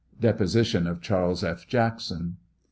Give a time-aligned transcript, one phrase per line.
[0.19, 1.67] Deposition of Charles F.
[1.67, 2.37] Jackson.